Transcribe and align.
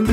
Hello, 0.00 0.06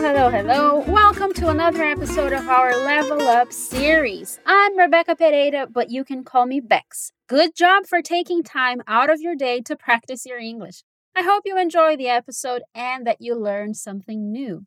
hello, 0.00 0.30
hello. 0.30 0.84
Welcome 0.88 1.32
to 1.34 1.48
another 1.48 1.84
episode 1.84 2.32
of 2.32 2.48
our 2.48 2.76
Level 2.78 3.22
Up 3.22 3.52
series. 3.52 4.40
I'm 4.44 4.76
Rebecca 4.76 5.14
Pereira, 5.14 5.68
but 5.70 5.90
you 5.90 6.02
can 6.02 6.24
call 6.24 6.46
me 6.46 6.58
Bex. 6.58 7.12
Good 7.28 7.54
job 7.54 7.86
for 7.86 8.02
taking 8.02 8.42
time 8.42 8.82
out 8.88 9.10
of 9.10 9.20
your 9.20 9.36
day 9.36 9.60
to 9.60 9.76
practice 9.76 10.26
your 10.26 10.40
English. 10.40 10.82
I 11.14 11.22
hope 11.22 11.42
you 11.44 11.56
enjoy 11.56 11.96
the 11.96 12.08
episode 12.08 12.62
and 12.74 13.06
that 13.06 13.20
you 13.20 13.36
learned 13.36 13.76
something 13.76 14.32
new. 14.32 14.66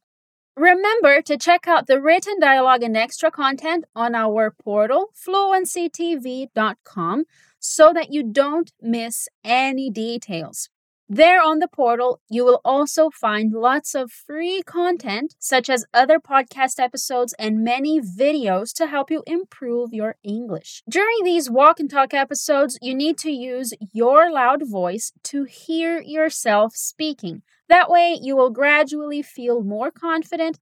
Remember 0.55 1.21
to 1.21 1.37
check 1.37 1.67
out 1.67 1.87
the 1.87 2.01
written 2.01 2.39
dialogue 2.39 2.81
and 2.81 2.95
extra 2.95 3.29
content 3.29 3.83
on 3.93 4.15
our 4.15 4.51
portal, 4.51 5.07
fluencytv.com, 5.13 7.25
so 7.59 7.91
that 7.93 8.11
you 8.11 8.23
don't 8.23 8.71
miss 8.81 9.27
any 9.43 9.89
details. 9.89 10.69
There 11.09 11.41
on 11.41 11.59
the 11.59 11.69
portal, 11.69 12.19
you 12.29 12.43
will 12.43 12.59
also 12.65 13.09
find 13.09 13.53
lots 13.53 13.95
of 13.95 14.11
free 14.11 14.61
content, 14.61 15.35
such 15.39 15.69
as 15.69 15.85
other 15.93 16.19
podcast 16.19 16.79
episodes 16.79 17.33
and 17.39 17.63
many 17.63 18.01
videos 18.01 18.73
to 18.73 18.87
help 18.87 19.09
you 19.09 19.23
improve 19.25 19.93
your 19.93 20.15
English. 20.21 20.83
During 20.89 21.23
these 21.23 21.49
walk 21.49 21.79
and 21.79 21.89
talk 21.89 22.13
episodes, 22.13 22.77
you 22.81 22.93
need 22.93 23.17
to 23.19 23.31
use 23.31 23.73
your 23.93 24.29
loud 24.29 24.69
voice 24.69 25.13
to 25.23 25.45
hear 25.45 26.01
yourself 26.01 26.75
speaking. 26.75 27.41
That 27.69 27.89
way, 27.89 28.17
you 28.21 28.35
will 28.35 28.49
gradually 28.49 29.21
feel 29.21 29.63
more 29.63 29.91
confident 29.91 30.59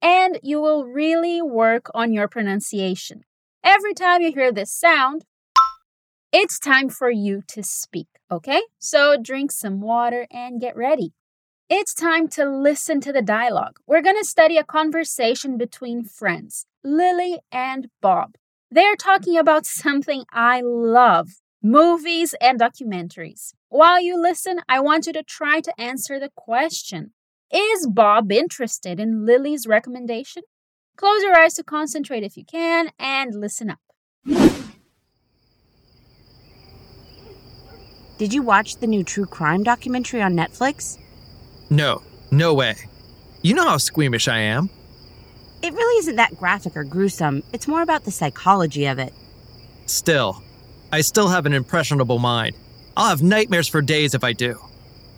and 0.00 0.38
you 0.44 0.60
will 0.60 0.84
really 0.84 1.42
work 1.42 1.90
on 1.92 2.12
your 2.12 2.28
pronunciation. 2.28 3.22
Every 3.64 3.94
time 3.94 4.22
you 4.22 4.30
hear 4.32 4.52
this 4.52 4.72
sound, 4.72 5.24
it's 6.32 6.58
time 6.58 6.90
for 6.90 7.10
you 7.10 7.42
to 7.48 7.62
speak, 7.62 8.08
okay? 8.30 8.60
So 8.78 9.16
drink 9.20 9.50
some 9.50 9.80
water 9.80 10.26
and 10.30 10.60
get 10.60 10.76
ready. 10.76 11.12
It's 11.70 11.94
time 11.94 12.28
to 12.28 12.44
listen 12.44 13.00
to 13.02 13.12
the 13.12 13.22
dialogue. 13.22 13.78
We're 13.86 14.02
going 14.02 14.18
to 14.18 14.24
study 14.24 14.58
a 14.58 14.64
conversation 14.64 15.56
between 15.56 16.04
friends, 16.04 16.66
Lily 16.84 17.38
and 17.50 17.88
Bob. 18.02 18.34
They're 18.70 18.96
talking 18.96 19.38
about 19.38 19.66
something 19.84 20.24
I 20.30 20.60
love 20.62 21.28
movies 21.62 22.34
and 22.40 22.60
documentaries. 22.60 23.54
While 23.70 24.02
you 24.02 24.20
listen, 24.20 24.60
I 24.68 24.80
want 24.80 25.06
you 25.06 25.14
to 25.14 25.22
try 25.22 25.60
to 25.60 25.80
answer 25.80 26.20
the 26.20 26.30
question 26.36 27.12
Is 27.50 27.86
Bob 27.86 28.30
interested 28.30 29.00
in 29.00 29.24
Lily's 29.24 29.66
recommendation? 29.66 30.42
Close 30.96 31.22
your 31.22 31.38
eyes 31.38 31.54
to 31.54 31.64
concentrate 31.64 32.22
if 32.22 32.36
you 32.36 32.44
can 32.44 32.90
and 32.98 33.34
listen 33.34 33.70
up. 33.70 34.67
Did 38.18 38.34
you 38.34 38.42
watch 38.42 38.76
the 38.76 38.88
new 38.88 39.04
true 39.04 39.26
crime 39.26 39.62
documentary 39.62 40.20
on 40.20 40.34
Netflix? 40.34 40.98
No, 41.70 42.02
no 42.32 42.52
way. 42.52 42.74
You 43.42 43.54
know 43.54 43.68
how 43.68 43.76
squeamish 43.76 44.26
I 44.26 44.38
am. 44.38 44.70
It 45.62 45.72
really 45.72 45.98
isn't 46.00 46.16
that 46.16 46.36
graphic 46.36 46.76
or 46.76 46.82
gruesome, 46.82 47.44
it's 47.52 47.68
more 47.68 47.80
about 47.82 48.04
the 48.04 48.10
psychology 48.10 48.86
of 48.86 48.98
it. 48.98 49.12
Still, 49.86 50.42
I 50.92 51.00
still 51.00 51.28
have 51.28 51.46
an 51.46 51.52
impressionable 51.52 52.18
mind. 52.18 52.56
I'll 52.96 53.08
have 53.08 53.22
nightmares 53.22 53.68
for 53.68 53.80
days 53.80 54.14
if 54.14 54.24
I 54.24 54.32
do. 54.32 54.58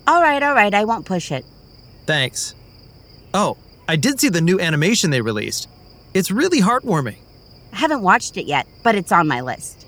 All 0.07 0.21
right, 0.21 0.43
all 0.43 0.55
right, 0.55 0.75
I 0.75 0.85
won't 0.85 1.07
push 1.07 1.33
it. 1.33 1.47
Thanks. 2.05 2.55
Oh, 3.33 3.57
I 3.89 3.97
did 3.97 4.21
see 4.21 4.29
the 4.29 4.43
new 4.43 4.61
animation 4.61 5.11
they 5.11 5.23
released. 5.23 5.69
It's 6.13 6.31
really 6.31 6.61
heartwarming. 6.61 7.17
I 7.73 7.77
haven't 7.77 8.03
watched 8.03 8.37
it 8.37 8.45
yet, 8.45 8.67
but 8.83 8.95
it's 8.95 9.13
on 9.13 9.27
my 9.27 9.41
list. 9.41 9.87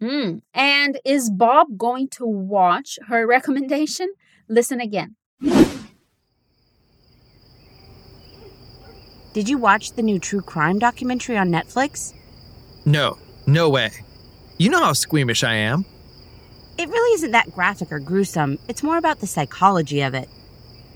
Hmm. 0.00 0.38
And 0.52 0.98
is 1.04 1.30
Bob 1.30 1.78
going 1.78 2.08
to 2.10 2.26
watch 2.26 2.98
her 3.08 3.26
recommendation? 3.36 4.12
Listen 4.48 4.80
again. 4.80 5.16
Did 9.32 9.48
you 9.48 9.58
watch 9.58 9.92
the 9.92 10.02
new 10.02 10.20
true 10.20 10.40
crime 10.40 10.78
documentary 10.78 11.36
on 11.36 11.50
Netflix? 11.50 12.14
No, 12.84 13.18
no 13.46 13.68
way. 13.68 13.90
You 14.58 14.70
know 14.70 14.84
how 14.84 14.92
squeamish 14.92 15.42
I 15.42 15.54
am. 15.54 15.84
It 16.78 16.88
really 16.88 17.14
isn't 17.14 17.32
that 17.32 17.52
graphic 17.52 17.90
or 17.90 17.98
gruesome, 17.98 18.58
it's 18.68 18.82
more 18.82 18.96
about 18.96 19.20
the 19.20 19.26
psychology 19.26 20.02
of 20.02 20.14
it. 20.14 20.28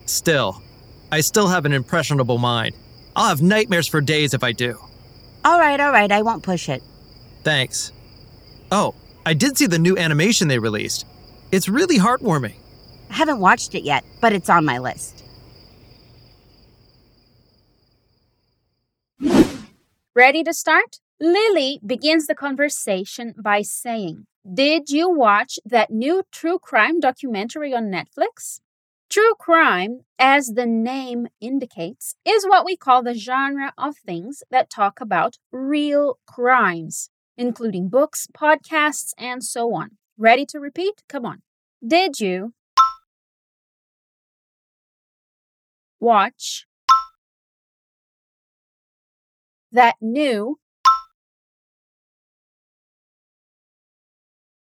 Still, 0.06 0.62
I 1.10 1.20
still 1.20 1.48
have 1.48 1.66
an 1.66 1.72
impressionable 1.72 2.38
mind. 2.38 2.74
I'll 3.16 3.28
have 3.28 3.42
nightmares 3.42 3.88
for 3.88 4.00
days 4.00 4.34
if 4.34 4.44
I 4.44 4.52
do. 4.52 4.78
All 5.44 5.58
right, 5.58 5.80
all 5.80 5.90
right, 5.92 6.10
I 6.10 6.22
won't 6.22 6.42
push 6.42 6.68
it. 6.68 6.82
Thanks. 7.42 7.92
Oh, 8.70 8.94
I 9.24 9.34
did 9.34 9.56
see 9.56 9.66
the 9.66 9.78
new 9.78 9.96
animation 9.96 10.48
they 10.48 10.58
released. 10.58 11.06
It's 11.52 11.68
really 11.68 11.98
heartwarming. 11.98 12.54
I 13.10 13.14
haven't 13.14 13.40
watched 13.40 13.74
it 13.74 13.82
yet, 13.82 14.04
but 14.20 14.32
it's 14.32 14.50
on 14.50 14.64
my 14.64 14.78
list. 14.78 15.24
Ready 20.14 20.42
to 20.42 20.52
start? 20.52 20.98
Lily 21.20 21.80
begins 21.84 22.26
the 22.26 22.34
conversation 22.34 23.34
by 23.42 23.62
saying, 23.62 24.26
Did 24.52 24.90
you 24.90 25.08
watch 25.08 25.58
that 25.64 25.90
new 25.90 26.22
true 26.30 26.58
crime 26.58 27.00
documentary 27.00 27.72
on 27.72 27.84
Netflix? 27.90 28.60
True 29.08 29.34
crime, 29.38 30.00
as 30.18 30.48
the 30.48 30.66
name 30.66 31.28
indicates, 31.40 32.14
is 32.26 32.44
what 32.44 32.66
we 32.66 32.76
call 32.76 33.02
the 33.02 33.14
genre 33.14 33.72
of 33.78 33.96
things 33.96 34.42
that 34.50 34.68
talk 34.68 35.00
about 35.00 35.38
real 35.50 36.18
crimes, 36.26 37.08
including 37.38 37.88
books, 37.88 38.26
podcasts, 38.36 39.12
and 39.16 39.42
so 39.42 39.72
on. 39.72 39.92
Ready 40.18 40.44
to 40.46 40.58
repeat? 40.58 41.02
Come 41.08 41.24
on. 41.24 41.42
Did 41.86 42.20
you 42.20 42.52
watch 46.00 46.66
that 49.70 49.94
new 50.00 50.58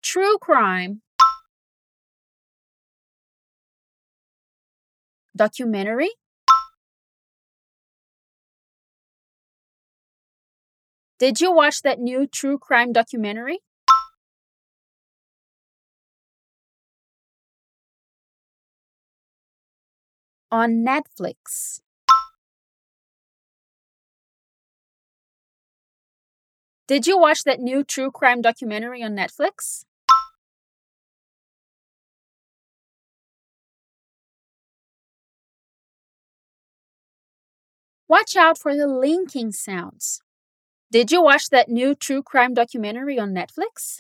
true 0.02 0.38
crime 0.40 1.02
documentary 5.36 6.12
Did 11.18 11.40
you 11.40 11.50
watch 11.54 11.82
that 11.84 11.98
new 12.00 12.28
true 12.28 12.58
crime 12.58 12.92
documentary? 12.92 13.60
On 20.52 20.86
Netflix. 20.86 21.80
Did 26.88 27.08
you 27.08 27.18
watch 27.18 27.46
that 27.46 27.62
new 27.62 27.84
true 27.86 28.12
crime 28.12 28.42
documentary 28.42 29.02
on 29.02 29.16
Netflix? 29.16 29.86
Watch 38.10 38.36
out 38.36 38.60
for 38.60 38.76
the 38.76 38.86
linking 38.86 39.52
sounds. 39.54 40.22
Did 40.96 41.12
you 41.12 41.22
watch 41.22 41.50
that 41.50 41.68
new 41.68 41.94
true 41.94 42.24
crime 42.24 42.54
documentary 42.54 43.20
on 43.20 43.34
Netflix? 43.34 44.00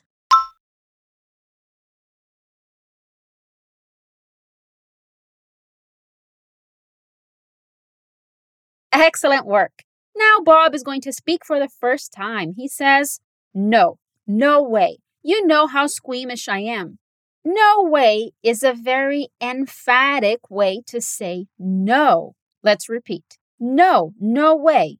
Excellent 8.93 9.45
work. 9.45 9.83
Now 10.15 10.37
Bob 10.41 10.73
is 10.73 10.83
going 10.83 11.01
to 11.01 11.11
speak 11.11 11.45
for 11.45 11.59
the 11.59 11.67
first 11.67 12.13
time. 12.13 12.53
He 12.55 12.69
says, 12.69 13.19
No, 13.53 13.97
no 14.25 14.63
way. 14.63 14.99
You 15.21 15.45
know 15.45 15.67
how 15.67 15.87
squeamish 15.87 16.47
I 16.47 16.59
am. 16.59 16.99
No 17.43 17.83
way 17.83 18.31
is 18.41 18.63
a 18.63 18.71
very 18.71 19.27
emphatic 19.41 20.49
way 20.49 20.81
to 20.87 21.01
say 21.01 21.47
no. 21.59 22.35
Let's 22.63 22.87
repeat. 22.87 23.37
No, 23.59 24.13
no 24.17 24.55
way. 24.55 24.99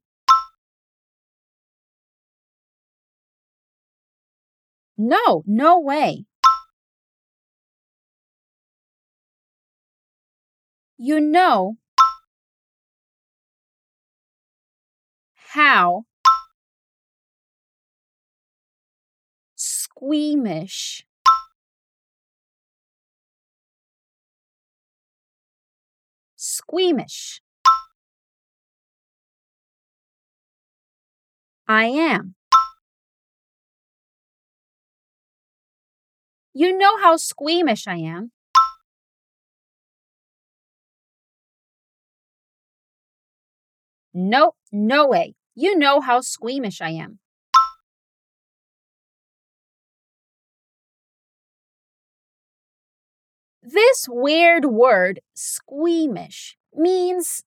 No, 4.98 5.44
no 5.46 5.80
way. 5.80 6.26
You 10.98 11.20
know 11.20 11.78
how 15.54 16.06
squeamish 19.56 21.06
squeamish 26.36 27.42
I 31.68 31.86
am. 31.86 32.36
You 36.58 36.78
know 36.78 36.96
how 37.02 37.18
squeamish 37.18 37.86
I 37.86 37.98
am. 37.98 38.32
No, 44.14 44.54
no 44.72 45.06
way. 45.06 45.36
You 45.54 45.78
know 45.78 46.00
how 46.00 46.22
squeamish 46.22 46.80
I 46.80 46.92
am. 46.92 47.20
This 53.62 54.08
weird 54.08 54.64
word, 54.64 55.20
squeamish, 55.34 56.56
means 56.74 57.44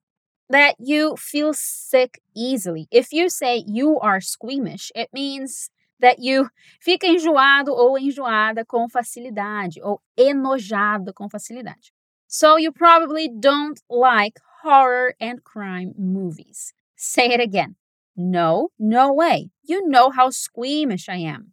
that 0.50 0.75
you 0.78 1.16
feel 1.16 1.55
sick 1.55 2.20
easily. 2.37 2.88
If 2.90 3.14
you 3.14 3.31
say 3.31 3.64
you 3.66 3.99
are 4.00 4.20
squeamish, 4.20 4.93
it 4.94 5.08
means 5.14 5.70
that 6.00 6.18
you 6.18 6.48
fica 6.80 7.06
enjoado 7.06 7.72
ou 7.72 7.98
enjoada 7.98 8.64
com 8.64 8.88
facilidade 8.88 9.80
ou 9.82 10.00
enojado 10.16 11.12
com 11.12 11.28
facilidade. 11.28 11.92
So 12.26 12.58
you 12.58 12.72
probably 12.72 13.28
don't 13.28 13.80
like 13.88 14.38
horror 14.62 15.14
and 15.20 15.42
crime 15.42 15.94
movies. 15.96 16.72
Say 16.96 17.32
it 17.32 17.40
again. 17.40 17.76
No, 18.16 18.70
no 18.78 19.12
way. 19.12 19.50
You 19.62 19.88
know 19.88 20.10
how 20.10 20.30
squeamish 20.30 21.08
I 21.08 21.18
am. 21.18 21.52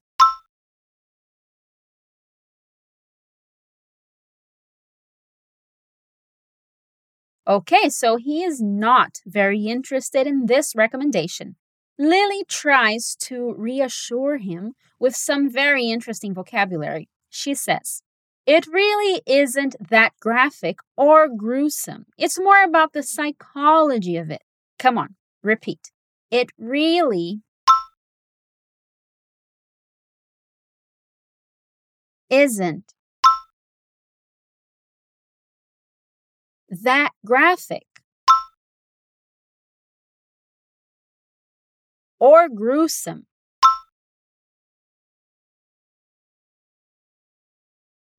Okay, 7.47 7.89
so 7.89 8.15
he 8.15 8.43
is 8.43 8.59
not 8.59 9.19
very 9.25 9.67
interested 9.67 10.25
in 10.25 10.47
this 10.47 10.75
recommendation. 10.75 11.55
Lily 11.97 12.43
tries 12.49 13.15
to 13.21 13.53
reassure 13.57 14.37
him 14.37 14.73
with 14.99 15.15
some 15.15 15.49
very 15.49 15.89
interesting 15.89 16.33
vocabulary. 16.33 17.09
She 17.29 17.53
says, 17.53 18.01
It 18.45 18.67
really 18.67 19.21
isn't 19.25 19.75
that 19.89 20.13
graphic 20.19 20.79
or 20.97 21.29
gruesome. 21.29 22.05
It's 22.17 22.39
more 22.39 22.63
about 22.63 22.93
the 22.93 23.03
psychology 23.03 24.17
of 24.17 24.29
it. 24.29 24.41
Come 24.77 24.97
on, 24.97 25.15
repeat. 25.41 25.91
It 26.31 26.49
really 26.57 27.41
isn't 32.29 32.93
that 36.69 37.11
graphic 37.25 37.85
or 42.19 42.49
gruesome. 42.49 43.25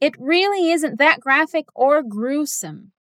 It 0.01 0.15
really 0.19 0.71
isn't 0.71 0.97
that 0.99 1.21
graphic 1.21 1.67
or 1.75 2.03
gruesome. 2.03 2.93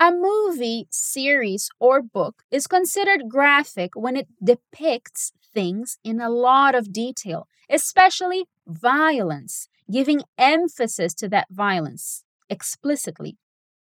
A 0.00 0.10
movie, 0.12 0.86
series, 0.90 1.70
or 1.78 2.02
book 2.02 2.42
is 2.50 2.66
considered 2.66 3.28
graphic 3.28 3.94
when 3.94 4.16
it 4.16 4.26
depicts 4.42 5.32
things 5.54 5.98
in 6.04 6.20
a 6.20 6.30
lot 6.30 6.74
of 6.74 6.92
detail, 6.92 7.46
especially 7.70 8.46
violence, 8.66 9.68
giving 9.90 10.22
emphasis 10.36 11.14
to 11.14 11.28
that 11.30 11.48
violence 11.50 12.24
explicitly. 12.50 13.36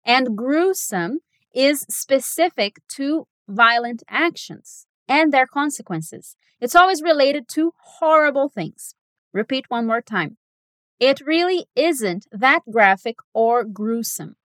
And 0.04 0.36
gruesome 0.36 1.20
is 1.54 1.86
specific 1.88 2.76
to 2.96 3.26
violent 3.48 4.02
actions 4.08 4.86
and 5.08 5.32
their 5.32 5.46
consequences. 5.46 6.36
It's 6.60 6.74
always 6.74 7.02
related 7.02 7.48
to 7.50 7.72
horrible 7.98 8.48
things. 8.48 8.94
Repeat 9.32 9.66
one 9.68 9.86
more 9.86 10.00
time. 10.00 10.36
It 11.00 11.20
really 11.20 11.66
isn't 11.74 12.26
that 12.32 12.60
graphic 12.70 13.16
or 13.32 13.64
gruesome. 13.64 14.36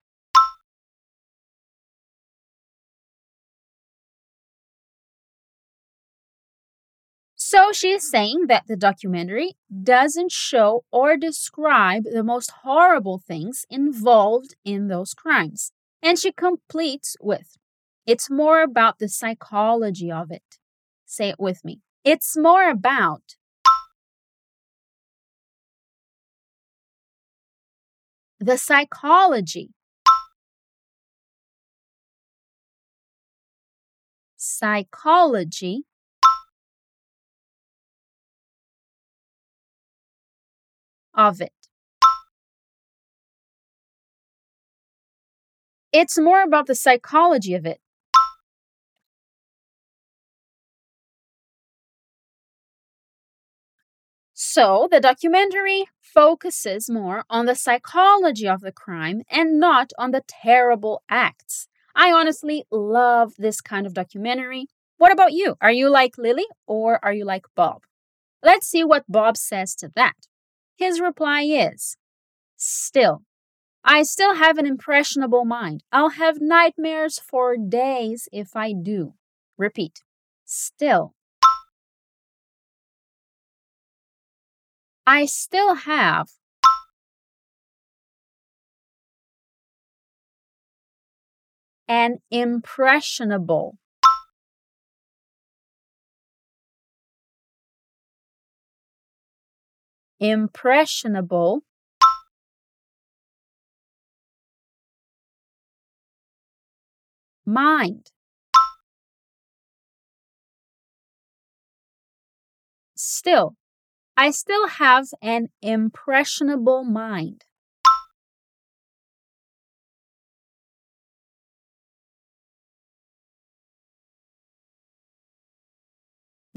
So 7.52 7.72
she's 7.72 8.08
saying 8.08 8.46
that 8.46 8.68
the 8.68 8.76
documentary 8.76 9.54
doesn't 9.82 10.32
show 10.32 10.84
or 10.92 11.18
describe 11.18 12.04
the 12.04 12.24
most 12.24 12.52
horrible 12.62 13.18
things 13.18 13.66
involved 13.72 14.56
in 14.64 14.88
those 14.88 15.16
crimes. 15.16 15.72
And 16.04 16.20
she 16.20 16.32
completes 16.32 17.16
with 17.20 17.58
it's 18.06 18.30
more 18.30 18.62
about 18.62 19.00
the 19.00 19.10
psychology 19.10 20.12
of 20.12 20.30
it. 20.30 20.60
Say 21.08 21.30
it 21.30 21.40
with 21.40 21.66
me. 21.66 21.82
It's 22.04 22.38
more 22.38 22.70
about 22.70 23.36
the 28.40 28.60
psychology. 28.60 29.72
Psychology 34.38 35.86
of 41.20 41.42
it. 41.42 41.52
It's 45.92 46.18
more 46.18 46.44
about 46.44 46.68
the 46.68 46.76
psychology 46.76 47.54
of 47.56 47.66
it. 47.66 47.82
So, 54.34 54.88
the 54.90 55.02
documentary 55.02 55.86
focuses 56.00 56.90
more 56.90 57.26
on 57.30 57.46
the 57.46 57.56
psychology 57.56 58.48
of 58.48 58.62
the 58.62 58.72
crime 58.72 59.24
and 59.30 59.60
not 59.60 59.92
on 59.98 60.12
the 60.12 60.24
terrible 60.26 61.04
acts. 61.10 61.68
I 61.94 62.14
honestly 62.14 62.64
love 62.72 63.34
this 63.38 63.60
kind 63.60 63.86
of 63.86 63.94
documentary. 63.94 64.68
What 64.98 65.12
about 65.12 65.34
you? 65.34 65.56
Are 65.60 65.72
you 65.72 65.90
like 65.90 66.18
Lily 66.18 66.48
or 66.66 67.04
are 67.04 67.14
you 67.14 67.26
like 67.26 67.46
Bob? 67.56 67.82
Let's 68.42 68.68
see 68.68 68.86
what 68.86 69.04
Bob 69.10 69.36
says 69.36 69.76
to 69.76 69.92
that. 69.98 70.29
His 70.80 71.02
reply 71.02 71.42
is 71.42 71.98
Still, 72.56 73.24
I 73.84 74.04
still 74.04 74.36
have 74.36 74.58
an 74.58 74.66
impressionable 74.66 75.44
mind. 75.44 75.84
I'll 75.92 76.12
have 76.12 76.40
nightmares 76.40 77.20
for 77.20 77.58
days 77.58 78.30
if 78.32 78.56
I 78.56 78.72
do. 78.72 79.14
Repeat. 79.58 80.04
Still. 80.46 81.14
I 85.06 85.26
still 85.26 85.76
have 85.76 86.30
an 91.90 92.20
impressionable 92.32 93.78
impressionable 100.20 101.64
mind 107.46 108.12
still 112.96 113.56
I 114.18 114.32
still 114.32 114.68
have 114.68 115.08
an 115.22 115.48
impressionable 115.62 116.84
mind. 116.84 117.46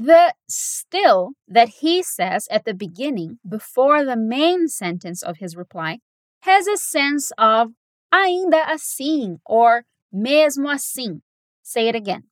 The 0.03 0.33
still 0.49 1.31
that 1.47 1.79
he 1.79 2.03
says 2.03 2.49
at 2.51 2.65
the 2.65 2.73
beginning, 2.73 3.39
before 3.47 4.03
the 4.03 4.17
main 4.17 4.67
sentence 4.67 5.23
of 5.23 5.37
his 5.37 5.55
reply, 5.55 5.99
has 6.41 6.67
a 6.67 6.75
sense 6.75 7.31
of 7.37 7.69
ainda 8.13 8.69
assim 8.69 9.39
or 9.45 9.85
mesmo 10.13 10.73
assim. 10.73 11.21
Say 11.61 11.87
it 11.87 11.95
again. 11.95 12.23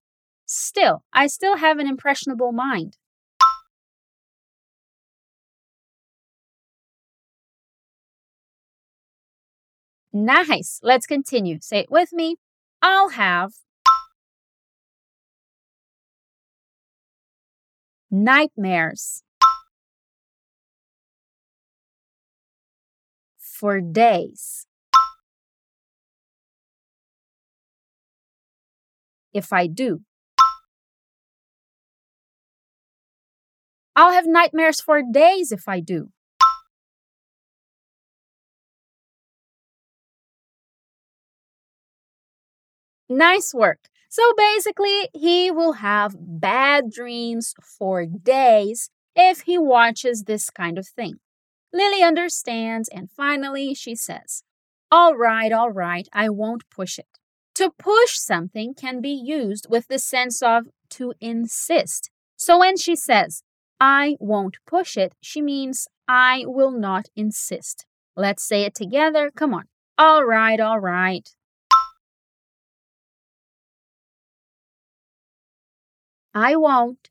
Still, 0.46 1.06
I 1.14 1.28
still 1.28 1.56
have 1.60 1.80
an 1.80 1.88
impressionable 1.88 2.52
mind. 2.52 2.98
Nice. 10.12 10.82
Let's 10.84 11.06
continue. 11.06 11.60
Say 11.62 11.80
it 11.80 11.90
with 11.90 12.12
me. 12.12 12.36
I'll 12.82 13.12
have 13.12 13.54
nightmares 18.12 19.24
for 23.38 23.80
days. 23.80 24.68
If 29.34 29.54
I 29.54 29.68
do, 29.68 30.02
I'll 33.96 34.12
have 34.12 34.26
nightmares 34.28 34.82
for 34.82 35.02
days 35.02 35.52
if 35.54 35.68
I 35.68 35.80
do. 35.80 36.10
Nice 43.08 43.54
work. 43.54 43.91
So 44.12 44.34
basically, 44.36 45.08
he 45.14 45.52
will 45.52 45.72
have 45.80 46.18
bad 46.20 46.92
dreams 46.92 47.54
for 47.64 48.06
days 48.06 48.90
if 49.16 49.44
he 49.44 49.58
watches 49.58 50.24
this 50.24 50.50
kind 50.50 50.78
of 50.78 50.86
thing. 50.86 51.22
Lily 51.72 52.04
understands, 52.04 52.90
and 52.90 53.10
finally 53.10 53.74
she 53.74 53.96
says, 53.96 54.44
All 54.92 55.16
right, 55.16 55.54
all 55.54 55.72
right, 55.72 56.10
I 56.12 56.28
won't 56.28 56.70
push 56.70 57.00
it. 57.00 57.08
To 57.56 57.72
push 57.80 58.18
something 58.18 58.74
can 58.74 59.00
be 59.00 59.14
used 59.14 59.68
with 59.70 59.88
the 59.88 59.98
sense 59.98 60.42
of 60.42 60.68
to 60.90 61.14
insist. 61.22 62.10
So 62.36 62.60
when 62.60 62.76
she 62.76 62.98
says, 62.98 63.44
I 63.80 64.18
won't 64.20 64.58
push 64.68 64.98
it, 64.98 65.14
she 65.22 65.42
means 65.42 65.88
I 66.10 66.44
will 66.46 66.72
not 66.72 67.06
insist. 67.16 67.86
Let's 68.18 68.44
say 68.44 68.64
it 68.64 68.76
together. 68.76 69.32
Come 69.34 69.54
on. 69.54 69.70
All 69.98 70.26
right, 70.26 70.60
all 70.60 70.82
right. 70.82 71.30
I 76.34 76.56
won't 76.56 77.10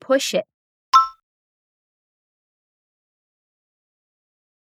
push 0.00 0.34
it. 0.34 0.44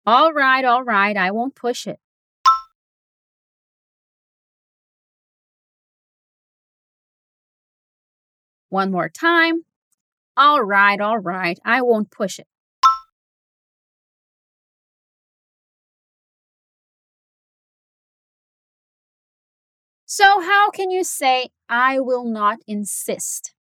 All 0.05 0.31
right, 0.33 0.63
all 0.63 0.83
right, 0.83 1.15
I 1.15 1.31
won't 1.31 1.55
push 1.55 1.87
it. 1.87 1.99
One 8.69 8.91
more 8.91 9.09
time. 9.09 9.65
All 10.37 10.61
right, 10.63 11.01
all 11.01 11.19
right, 11.19 11.59
I 11.65 11.81
won't 11.81 12.11
push 12.11 12.39
it. 12.39 12.47
So, 20.11 20.41
how 20.41 20.71
can 20.71 20.89
you 20.89 21.03
say, 21.03 21.49
I 21.69 21.99
will 21.99 22.25
not 22.25 22.57
insist? 22.65 23.53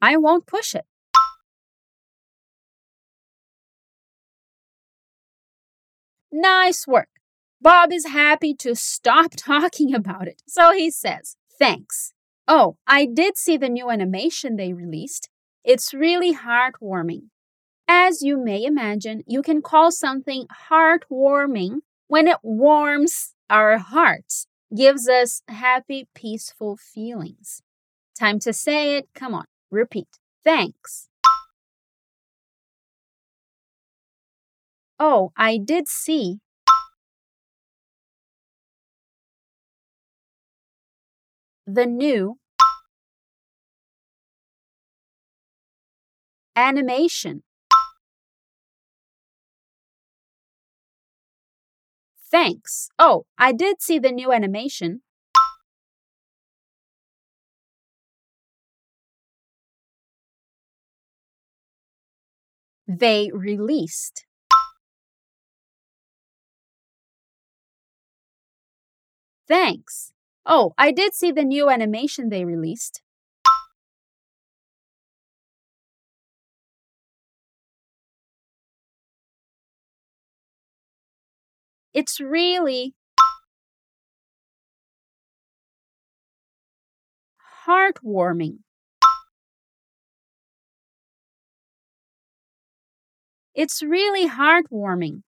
I 0.00 0.16
won't 0.16 0.46
push 0.46 0.76
it. 0.76 0.84
Nice 6.30 6.86
work. 6.86 7.08
Bob 7.60 7.92
is 7.92 8.06
happy 8.06 8.54
to 8.54 8.76
stop 8.76 9.32
talking 9.36 9.92
about 9.92 10.28
it, 10.28 10.42
so 10.46 10.70
he 10.70 10.92
says, 10.92 11.34
Thanks. 11.58 12.12
Oh, 12.46 12.76
I 12.86 13.06
did 13.06 13.36
see 13.36 13.56
the 13.56 13.68
new 13.68 13.90
animation 13.90 14.54
they 14.54 14.72
released. 14.72 15.28
It's 15.64 15.92
really 15.92 16.36
heartwarming. 16.36 17.30
As 17.88 18.22
you 18.22 18.36
may 18.36 18.64
imagine, 18.64 19.22
you 19.26 19.42
can 19.42 19.62
call 19.62 19.92
something 19.92 20.46
heartwarming 20.70 21.80
when 22.08 22.26
it 22.26 22.38
warms 22.42 23.34
our 23.48 23.78
hearts, 23.78 24.46
gives 24.74 25.08
us 25.08 25.42
happy, 25.48 26.08
peaceful 26.14 26.76
feelings. 26.76 27.62
Time 28.18 28.38
to 28.40 28.52
say 28.52 28.96
it. 28.96 29.08
Come 29.14 29.34
on, 29.34 29.44
repeat. 29.70 30.08
Thanks. 30.42 31.08
Oh, 34.98 35.32
I 35.36 35.58
did 35.58 35.88
see. 35.88 36.40
The 41.66 41.86
new 41.86 42.38
animation. 46.56 47.42
Thanks. 52.36 52.90
Oh, 52.98 53.24
I 53.38 53.52
did 53.52 53.80
see 53.80 53.98
the 53.98 54.12
new 54.12 54.30
animation. 54.30 55.00
They 62.86 63.30
released. 63.32 64.26
Thanks. 69.48 70.12
Oh, 70.44 70.74
I 70.76 70.92
did 70.92 71.14
see 71.14 71.32
the 71.32 71.42
new 71.42 71.70
animation 71.70 72.28
they 72.28 72.44
released. 72.44 73.00
It's 81.96 82.20
really 82.20 82.94
heartwarming. 87.64 88.58
It's 93.54 93.82
really 93.82 94.28
heartwarming. 94.28 95.22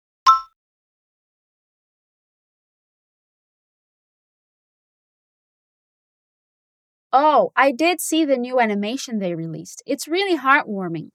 Oh, 7.14 7.52
I 7.56 7.72
did 7.72 8.02
see 8.02 8.26
the 8.26 8.38
new 8.38 8.60
animation 8.60 9.20
they 9.20 9.34
released. 9.34 9.82
It's 9.86 10.08
really 10.08 10.38
heartwarming. 10.38 11.10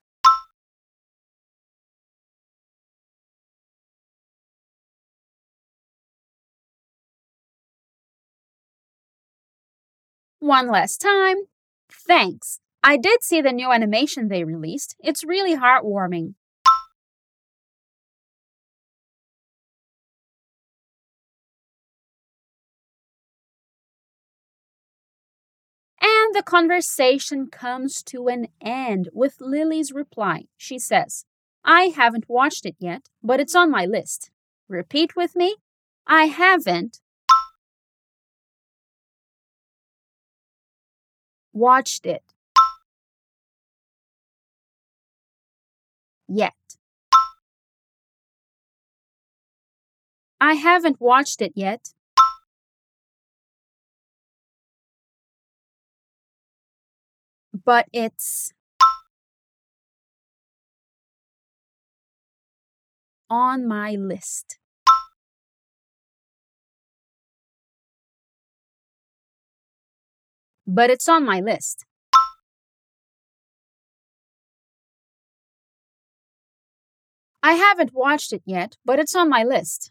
One 10.42 10.66
last 10.66 11.00
time. 11.00 11.36
Thanks. 11.88 12.58
I 12.82 12.96
did 12.96 13.22
see 13.22 13.40
the 13.40 13.52
new 13.52 13.70
animation 13.70 14.26
they 14.26 14.42
released. 14.42 14.96
It's 14.98 15.22
really 15.22 15.56
heartwarming. 15.56 16.34
And 26.00 26.34
the 26.34 26.42
conversation 26.44 27.46
comes 27.46 28.02
to 28.06 28.26
an 28.26 28.48
end 28.60 29.10
with 29.12 29.36
Lily's 29.40 29.92
reply. 29.92 30.46
She 30.56 30.76
says, 30.76 31.24
I 31.64 31.92
haven't 31.94 32.28
watched 32.28 32.66
it 32.66 32.74
yet, 32.80 33.02
but 33.22 33.38
it's 33.38 33.54
on 33.54 33.70
my 33.70 33.86
list. 33.86 34.32
Repeat 34.68 35.14
with 35.14 35.36
me. 35.36 35.54
I 36.04 36.24
haven't 36.24 37.00
watched 41.52 42.06
it 42.06 42.22
yet. 46.28 46.54
I 50.40 50.54
haven't 50.54 51.00
watched 51.00 51.40
it 51.40 51.52
yet. 51.54 51.94
But 57.64 57.86
it's 57.92 58.52
on 63.28 63.66
my 63.66 63.92
list. 63.96 64.58
But 70.66 70.90
it's 70.90 71.08
on 71.08 71.24
my 71.24 71.40
list. 71.40 71.84
I 77.42 77.54
haven't 77.54 77.92
watched 77.92 78.32
it 78.32 78.42
yet, 78.44 78.76
but 78.84 78.98
it's 79.00 79.16
on 79.16 79.28
my 79.28 79.42
list. 79.42 79.90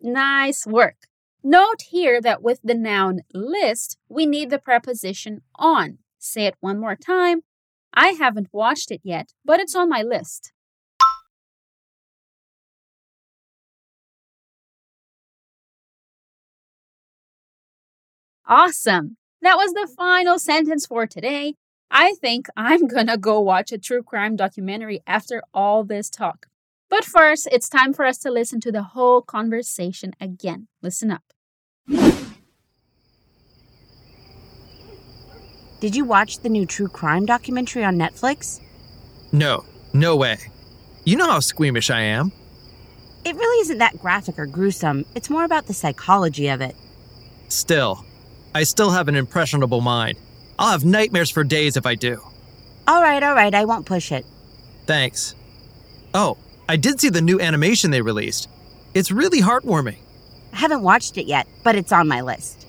Nice 0.00 0.66
work. 0.66 1.06
Note 1.42 1.82
here 1.90 2.20
that 2.20 2.42
with 2.42 2.60
the 2.64 2.74
noun 2.74 3.20
list, 3.32 3.96
we 4.08 4.26
need 4.26 4.50
the 4.50 4.58
preposition 4.58 5.42
on. 5.54 5.98
Say 6.18 6.46
it 6.46 6.56
one 6.60 6.80
more 6.80 6.96
time. 6.96 7.42
I 7.94 8.08
haven't 8.08 8.48
watched 8.52 8.90
it 8.90 9.00
yet, 9.04 9.32
but 9.44 9.60
it's 9.60 9.74
on 9.74 9.88
my 9.88 10.02
list. 10.02 10.52
Awesome! 18.50 19.18
That 19.42 19.58
was 19.58 19.74
the 19.74 19.86
final 19.94 20.38
sentence 20.38 20.86
for 20.86 21.06
today. 21.06 21.52
I 21.90 22.14
think 22.14 22.46
I'm 22.56 22.86
gonna 22.88 23.18
go 23.18 23.38
watch 23.40 23.72
a 23.72 23.78
true 23.78 24.02
crime 24.02 24.36
documentary 24.36 25.02
after 25.06 25.42
all 25.52 25.84
this 25.84 26.08
talk. 26.08 26.46
But 26.88 27.04
first, 27.04 27.46
it's 27.52 27.68
time 27.68 27.92
for 27.92 28.06
us 28.06 28.16
to 28.20 28.30
listen 28.30 28.58
to 28.60 28.72
the 28.72 28.82
whole 28.82 29.20
conversation 29.20 30.14
again. 30.18 30.68
Listen 30.80 31.10
up. 31.10 31.24
Did 35.80 35.94
you 35.94 36.06
watch 36.06 36.38
the 36.38 36.48
new 36.48 36.64
true 36.64 36.88
crime 36.88 37.26
documentary 37.26 37.84
on 37.84 37.96
Netflix? 37.96 38.62
No, 39.30 39.66
no 39.92 40.16
way. 40.16 40.38
You 41.04 41.16
know 41.16 41.26
how 41.30 41.40
squeamish 41.40 41.90
I 41.90 42.00
am. 42.00 42.32
It 43.26 43.36
really 43.36 43.60
isn't 43.60 43.78
that 43.78 43.98
graphic 43.98 44.38
or 44.38 44.46
gruesome, 44.46 45.04
it's 45.14 45.28
more 45.28 45.44
about 45.44 45.66
the 45.66 45.74
psychology 45.74 46.48
of 46.48 46.62
it. 46.62 46.74
Still, 47.48 48.04
I 48.54 48.64
still 48.64 48.90
have 48.90 49.08
an 49.08 49.16
impressionable 49.16 49.80
mind. 49.80 50.18
I'll 50.58 50.72
have 50.72 50.84
nightmares 50.84 51.30
for 51.30 51.44
days 51.44 51.76
if 51.76 51.86
I 51.86 51.94
do. 51.94 52.20
All 52.86 53.02
right, 53.02 53.22
all 53.22 53.34
right, 53.34 53.54
I 53.54 53.64
won't 53.64 53.86
push 53.86 54.10
it. 54.12 54.24
Thanks. 54.86 55.34
Oh, 56.14 56.38
I 56.68 56.76
did 56.76 57.00
see 57.00 57.10
the 57.10 57.20
new 57.20 57.40
animation 57.40 57.90
they 57.90 58.00
released. 58.00 58.48
It's 58.94 59.10
really 59.10 59.40
heartwarming. 59.40 59.98
I 60.52 60.56
haven't 60.56 60.82
watched 60.82 61.18
it 61.18 61.26
yet, 61.26 61.46
but 61.62 61.76
it's 61.76 61.92
on 61.92 62.08
my 62.08 62.22
list. 62.22 62.66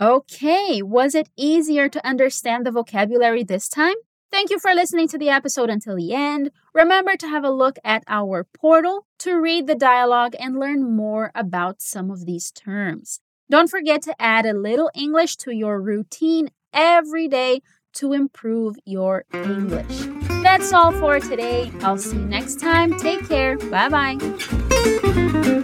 Okay, 0.00 0.82
was 0.82 1.14
it 1.14 1.28
easier 1.36 1.88
to 1.88 2.06
understand 2.06 2.66
the 2.66 2.72
vocabulary 2.72 3.44
this 3.44 3.68
time? 3.68 3.94
Thank 4.34 4.50
you 4.50 4.58
for 4.58 4.74
listening 4.74 5.06
to 5.10 5.16
the 5.16 5.28
episode 5.28 5.70
until 5.70 5.94
the 5.94 6.12
end. 6.12 6.50
Remember 6.74 7.16
to 7.16 7.28
have 7.28 7.44
a 7.44 7.52
look 7.52 7.78
at 7.84 8.02
our 8.08 8.42
portal 8.42 9.06
to 9.20 9.40
read 9.40 9.68
the 9.68 9.76
dialogue 9.76 10.34
and 10.40 10.58
learn 10.58 10.96
more 10.96 11.30
about 11.36 11.80
some 11.80 12.10
of 12.10 12.26
these 12.26 12.50
terms. 12.50 13.20
Don't 13.48 13.70
forget 13.70 14.02
to 14.02 14.14
add 14.20 14.44
a 14.44 14.52
little 14.52 14.90
English 14.92 15.36
to 15.36 15.52
your 15.52 15.80
routine 15.80 16.50
every 16.72 17.28
day 17.28 17.60
to 17.92 18.12
improve 18.12 18.74
your 18.84 19.24
English. 19.32 20.08
That's 20.42 20.72
all 20.72 20.90
for 20.90 21.20
today. 21.20 21.70
I'll 21.82 21.96
see 21.96 22.16
you 22.16 22.26
next 22.26 22.58
time. 22.58 22.98
Take 22.98 23.28
care. 23.28 23.56
Bye 23.56 23.88
bye. 23.88 25.60